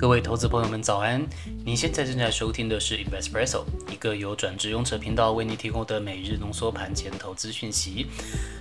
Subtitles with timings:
[0.00, 1.22] 各位投资朋友们，早安！
[1.62, 8.06] 您现在正在收听的是 Investpresso，一个由转职用车频道为您提供的每日浓缩盘前投资讯息。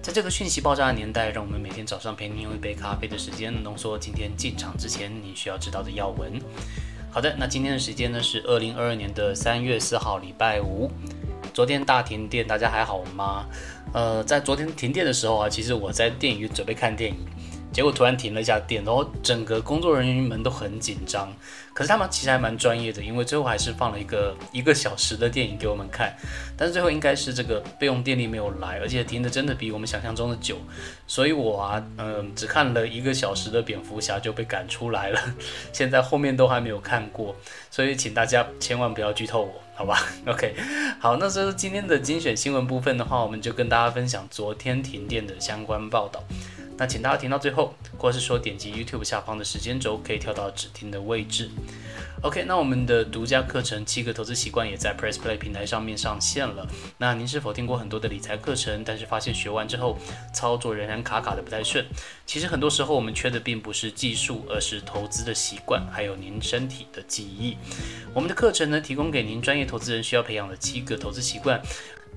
[0.00, 6.40] 在这个讯息爆炸的年代，让我们每天早上陪您用一杯咖啡的时间，浓缩今天进场之前你需要知道的要闻。
[7.10, 10.88] 好的，那今天的时间呢是二零二二年的三月四号，礼拜五。
[11.52, 13.46] 昨天大停电，大家还好吗？
[13.92, 17.16] 呃，在昨天停电的时候啊，其实我在电影院准备看电影。
[17.74, 21.30] 结果突然停了一下电，然后整个工作人员们都很紧张。
[21.74, 26.14] 可是他们其实还蛮专业的，因为最后还是放了一个一个小时的电影给我们看。
[26.56, 30.56] 但是最后应该是这个备用电力没有来，而且停的真的比我们想象中的久。
[31.08, 35.20] 所以我啊，嗯，只看了一个小时的蝙蝠侠就被赶出来了。
[35.72, 37.34] 现在后面都还没有看过，
[37.72, 40.00] 所以请大家千万不要剧透我，好吧？
[40.28, 40.54] OK，
[41.00, 46.22] 好，那这是今天的精选新闻部分的话，我们就跟大家分享昨天停电的相关报道。
[46.76, 51.50] 那请大家听到最后，或是说点击 YouTube 下方的时间轴，可以跳到指定的位置。
[52.22, 56.66] OK，那我们的独家课程《七个投资习惯》也在 Press Play 平台上面上线了。
[56.96, 59.98] 那您是否听过很多的理财课程，但是发现学完之后
[60.32, 61.84] 操作仍然卡卡的不太顺？
[62.24, 67.56] 其实很多时候我们缺的并不是技术，而是投资的习惯，还有您身体的记忆。
[68.14, 71.60] 我们的课程呢，提供给您专业投资人需要培养的七个投资习惯。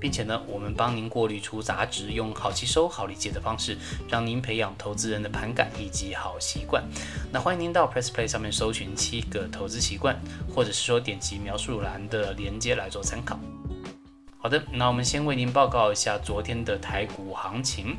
[0.00, 3.76] 并且呢，我们帮您过滤出杂质，用好吸收、好理解的方式，
[4.08, 6.84] 让您培养投资人的盘感以及好习惯。
[7.32, 10.18] 那欢迎您到 Press Play 上面搜寻七个投资习惯，
[10.54, 13.38] 或者是说点击描述栏的连接来做参考。
[14.46, 17.96] 好的，那我们先为您报告一下昨天的台股行情。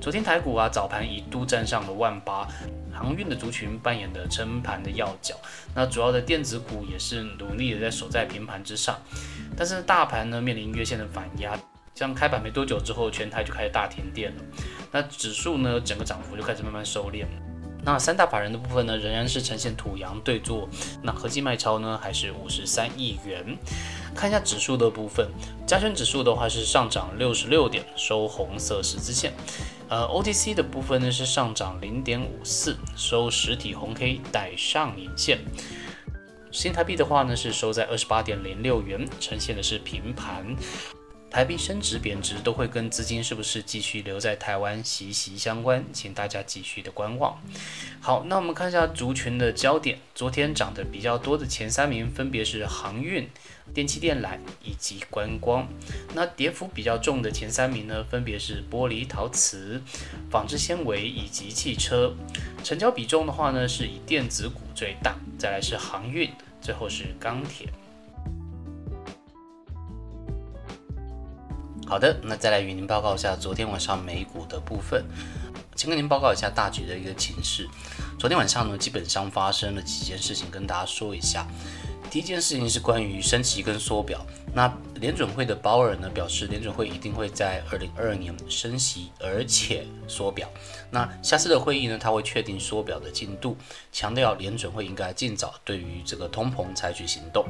[0.00, 2.48] 昨天台股啊，早盘一度站上了万八。
[2.92, 5.36] 航运的族群扮演的撑盘的要角，
[5.72, 8.98] 那主要的电子股也是努力的在守在平盘之上，
[9.56, 11.56] 但是大盘呢面临月线的反压，
[11.94, 14.42] 像开盘没多久之后，全台就开始大停电了，
[14.90, 17.53] 那指数呢整个涨幅就开始慢慢收敛了。
[17.84, 20.68] 那三大法人的部分呢，仍然是呈现土洋对坐，
[21.02, 23.56] 那合计卖超呢还是五十三亿元。
[24.14, 25.28] 看一下指数的部分，
[25.66, 29.34] 加权指数的话是上涨六十六点，收红色十字线。
[29.88, 35.40] 呃，OTC 的部分呢是上涨零点五四，收实体红 K 带上影线。
[36.50, 40.56] 新台币的话呢是收在二十八点零六元，呈现的是平盘。
[41.34, 47.36] 台币升值贬值都会跟资金是不是继续留在台湾息息相关，请大家继续的观望。
[48.00, 53.28] 好，那我们看一下族群的焦点，昨天涨得比较多的前三名分别是航运、
[53.74, 55.66] 电器电缆以及观光。
[56.14, 59.82] 那跌幅比较重的前三名呢，分别是玻璃陶瓷、
[60.30, 62.14] 纺织纤维以及汽车。
[62.62, 66.30] 成交比重的话呢，是以电子股最大，再来是航运，
[66.60, 67.68] 最后是钢铁。
[71.94, 75.04] 好的，那再来与您报告一下昨天晚上美股的部分。
[75.76, 77.68] 先跟您报告一下大局的一个情势。
[78.18, 81.46] 昨天晚上呢，基本上发生了几件事情，跟大家说一下。
[82.10, 84.26] 第一件事情是关于升息跟缩表。
[84.52, 90.50] 那联准会的鲍尔呢表示，联准会一定会在二零二二年升息，而且缩表。
[90.90, 93.56] 那下次的会议呢，他会确定缩表的进度，
[93.92, 97.46] 强调联准会应该尽早对于这个通膨采取行动。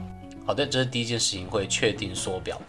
[0.46, 2.60] 好的，这是第一件事情，会确定缩表。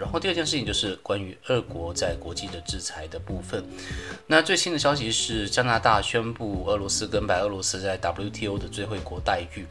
[0.00, 3.62] 然后第二件事情就是关于俄国在国际的制裁的部分。
[4.26, 9.66] 那最新的消息是，加拿大宣布俄罗斯跟白俄罗斯在 WTO 的最惠国待遇。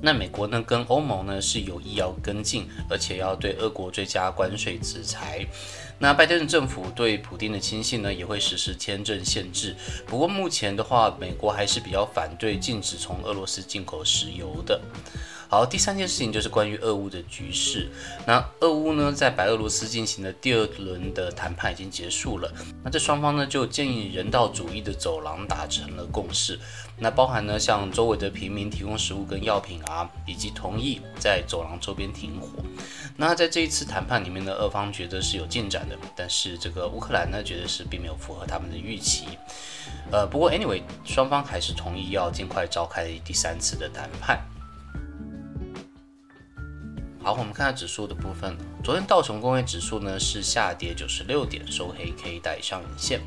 [0.00, 5.46] 那美国呢跟欧盟呢是有意要跟进，而且要对俄国追加关税制裁。
[5.98, 9.74] 那拜登政府对普京的亲信呢也会实施签证限制。
[10.06, 14.80] 不过目前的话，美国还是比较反对禁止从俄罗斯进口石油的。
[15.48, 17.88] 好，第三件事情就是关于俄乌的局势。
[18.26, 22.52] 那俄乌呢，在白俄罗斯进行的第二轮的谈判已经结束了。
[22.82, 26.58] 那这双方呢，就建议人道主义的走廊达成了共识。
[26.98, 32.48] 那包含呢，向周围的平民提供食物跟药品啊，以及同意在走廊周边停火。
[33.16, 39.26] 那在这一次谈判里面呢，俄方觉得是有进展的，但是这个乌克兰呢，觉得是并没有符合他们的预期。
[40.10, 44.44] 呃，不过 anyway，双方还是同意要尽快召开第三次的谈判。
[47.38, 48.56] 我们看下指数的部分。
[48.82, 53.20] 昨天道琼工业指数呢是下跌九十六点，收黑 K 带上影线。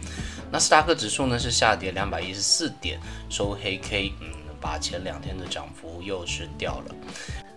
[0.51, 4.27] 纳斯达克指数呢是下跌两百一十四点，收黑 K，嗯，
[4.59, 6.95] 把前两天的涨幅又是掉了。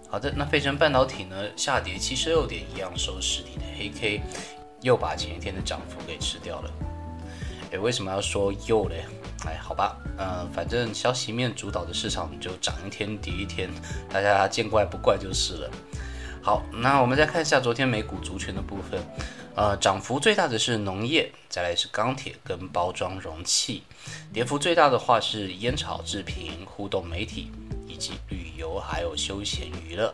[0.08, 4.22] 好的，那费城半导体呢下跌七十六点，一样收实体的黑 K，
[4.82, 6.70] 又把前一天的涨幅给吃掉了。
[7.70, 9.04] 诶，为什么要说又嘞？
[9.46, 13.70] 哎，好吧，嗯，反正消息面主导的市场就涨一天跌一天，
[14.10, 15.70] 大家见怪不怪就是了。
[16.44, 19.00] 好，那我们再看一下昨天美股族群的部分，
[19.54, 23.84] 呃，涨幅最大的是农业，再来是钢铁跟包装容器，
[24.32, 27.52] 跌幅最大的话是烟草制品、互动媒体
[27.86, 28.80] 以及旅游。
[28.80, 30.12] 还有休闲娱乐。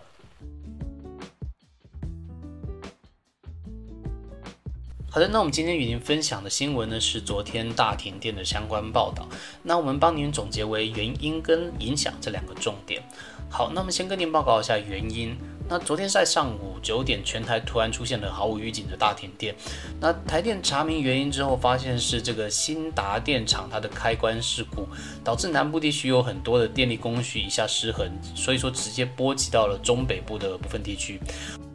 [5.10, 9.26] 好的，那我们今天与您分享的新闻呢，是昨天大停电的相关报道。
[9.62, 13.02] 那我们帮您总结为原因跟影响这两个重点。
[13.48, 15.34] 好，那么先跟您报告一下原因。
[15.70, 19.54] 那昨天在上午九点，全台突然出现了毫无预警的大停电。
[20.00, 24.86] 那台电查明原因之后，发现是这个新达电厂它的开关事故，
[25.22, 31.20] 导致南部地区有很多的电力供需一下失衡，所以说直接波及到了中北部的部分地区。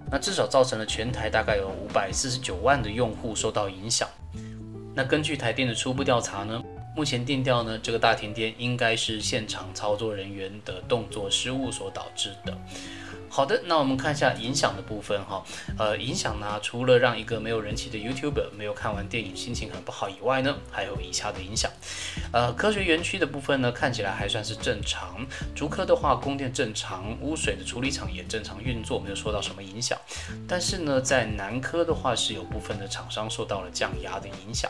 [0.10, 4.10] 那至少造成了全台大概有五百四十九万的用户受到影响。
[4.96, 6.60] 那根据台电的初步调查呢，
[6.96, 12.58] 目前定调呢，这个大停电应该是现场操作人员的动作失误所导致的。
[13.36, 15.44] 好的，那我们看一下影响的部分哈。
[15.80, 21.72] 呃，影响呢，除了让一个没有人气的 YouTuber 没有看完电影心情很不好以外呢，还有以下的影响。
[22.32, 25.26] 呃，科学园区的部分呢，看起来还算是正常。
[25.56, 29.98] 竹科的话，供电正常，污水的处理厂也正常运作，没有受到什么影响。
[30.48, 34.70] 但是呢，在南科的话，是有部分的厂商受到了降压的影响。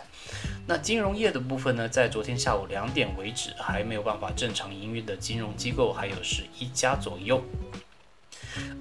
[0.65, 7.43] 那金融业的部分呢，在昨天下午两点为止，还没有办法正常营运的金融机构，还有十一家左右。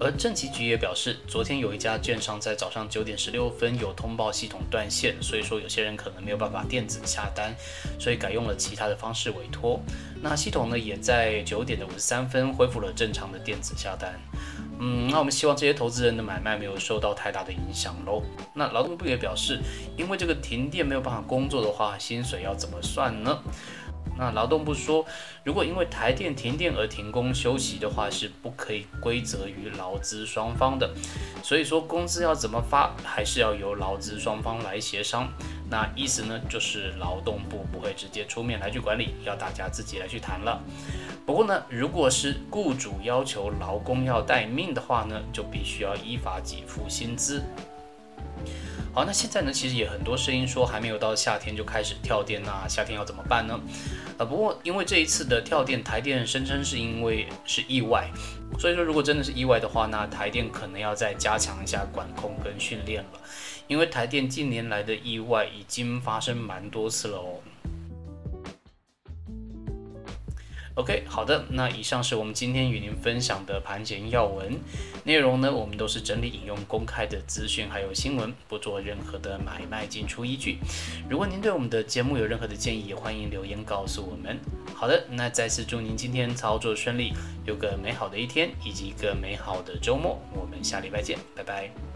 [0.01, 7.55] 而政企局也表示，昨天有一家券商在早上九点十六分有通报系统断线，所以说有些人可能没有办法电子下单，
[7.99, 9.81] 所以改用了其他的方式委托。
[10.23, 14.19] 那系统呢，也在九点的五十三分恢复了正常的电子下单。
[14.79, 18.23] 嗯，那我们希望这些投资人的买卖没有受到太大的影响喽。
[18.55, 19.61] 那劳动部也表示，
[19.97, 23.39] 因为这个停电没有办法工作的话，薪水要怎么算呢？
[24.19, 25.05] 那劳动部说，
[25.43, 30.91] 如果因为台电停电而停工休息的话，是不可以归责于劳资双方的。
[31.43, 35.29] 所以说工资要怎么发，还是要由劳资双方来协商。
[35.71, 40.63] 那意思呢，就是劳动部不会直接出面来去管理，要大家自己来去谈了。
[41.25, 47.43] 不过呢，如果是雇主要求劳工要待命的话呢，就必须要依法给付薪资。
[48.95, 53.59] 好，那现在呢，其实也很多声音说还没有到夏天就开始跳电那夏天要怎么办呢？
[54.19, 58.11] 呃，不过因为这一次的跳电，台电声称是因为是意外，
[58.59, 63.21] 所以说如果真的是意外的话，那台电可能要再加强一下管控跟训练了，
[63.67, 67.41] 因为台电近年来的意外已经发生蛮多次了哦。
[70.75, 74.59] OK，好的，那以上是我们今天与您分享的盘前要闻
[75.05, 80.59] 内容呢，我们都是整理引用公开的资讯还有新闻，不做任何的买卖进出依据。
[81.11, 84.39] 如果您对我们的节目有任何的建议，欢迎留言告诉我们。
[84.75, 87.13] 好的，那再次祝您今天操作顺利，
[87.45, 90.19] 有个美好的一天以及一个美好的周末。
[90.33, 91.92] 我们下礼拜见，拜拜。